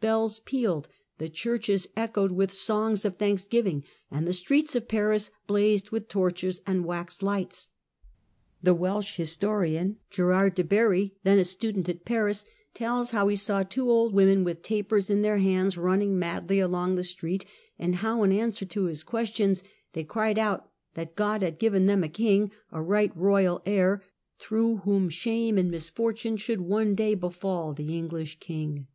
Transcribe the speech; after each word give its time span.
Bells 0.00 0.38
pealed, 0.40 0.88
the 1.18 1.28
churches 1.28 1.88
echoed 1.96 2.32
with 2.32 2.52
songs 2.52 3.04
of 3.04 3.16
thanksgiving, 3.16 3.84
and 4.10 4.26
the 4.26 4.32
streets 4.32 4.74
of 4.74 4.88
Paris 4.88 5.30
blazed 5.48 5.90
with 5.90 6.08
torches 6.08 6.60
and 6.66 6.84
wax 6.84 7.20
lights. 7.22 7.70
The 8.62 8.74
Welsh 8.74 9.16
historian, 9.16 9.98
Gerald 10.10 10.54
de 10.54 10.64
Barry, 10.64 11.14
then 11.22 11.38
a 11.38 11.44
student 11.44 11.88
at 11.88 12.04
Paris, 12.04 12.44
tells 12.74 13.10
how 13.12 13.26
he 13.28 13.34
saw 13.36 13.62
two 13.62 13.88
old 13.88 14.12
women 14.12 14.42
with 14.44 14.62
tapers 14.62 15.10
in 15.10 15.22
their 15.22 15.38
hands 15.38 15.76
running 15.78 16.18
madly 16.18 16.58
along 16.58 16.94
the 16.94 17.04
street, 17.04 17.44
and 17.78 17.96
how, 17.96 18.24
in 18.24 18.32
answer 18.32 18.64
to 18.66 18.84
his 18.84 19.04
questions, 19.04 19.62
they 19.94 20.04
cried 20.04 20.38
out 20.38 20.70
that 20.94 21.16
God 21.16 21.42
had 21.42 21.58
given 21.58 21.86
them 21.86 22.02
a 22.04 22.08
king," 22.08 22.50
a 22.72 22.82
right 22.82 23.16
royal 23.16 23.62
heir," 23.66 24.02
through 24.40 24.78
whom 24.78 25.08
shame 25.08 25.56
and 25.58 25.70
misfortune 25.72 26.36
should 26.36 26.60
one 26.60 26.94
day 26.94 27.14
befall 27.14 27.72
the 27.72 27.96
English 27.96 28.38
king. 28.40 28.86